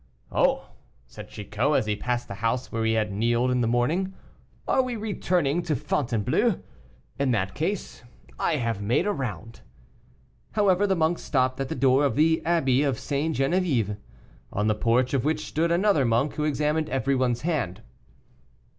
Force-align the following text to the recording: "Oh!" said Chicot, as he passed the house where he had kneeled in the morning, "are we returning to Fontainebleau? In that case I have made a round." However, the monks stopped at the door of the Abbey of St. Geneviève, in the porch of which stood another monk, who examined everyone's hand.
"Oh!" 0.31 0.71
said 1.05 1.29
Chicot, 1.29 1.75
as 1.77 1.85
he 1.85 1.95
passed 1.95 2.27
the 2.27 2.33
house 2.41 2.71
where 2.71 2.83
he 2.85 2.93
had 2.93 3.11
kneeled 3.13 3.51
in 3.51 3.61
the 3.61 3.67
morning, 3.67 4.15
"are 4.67 4.81
we 4.81 4.95
returning 4.95 5.61
to 5.61 5.75
Fontainebleau? 5.75 6.59
In 7.19 7.29
that 7.29 7.53
case 7.53 8.01
I 8.39 8.55
have 8.55 8.81
made 8.81 9.05
a 9.05 9.11
round." 9.13 9.61
However, 10.53 10.87
the 10.87 10.95
monks 10.95 11.21
stopped 11.21 11.59
at 11.61 11.69
the 11.69 11.75
door 11.75 12.03
of 12.03 12.15
the 12.15 12.43
Abbey 12.47 12.81
of 12.81 12.97
St. 12.97 13.35
Geneviève, 13.37 13.95
in 14.55 14.65
the 14.65 14.73
porch 14.73 15.13
of 15.13 15.23
which 15.23 15.45
stood 15.45 15.71
another 15.71 16.03
monk, 16.03 16.33
who 16.33 16.45
examined 16.45 16.89
everyone's 16.89 17.41
hand. 17.41 17.83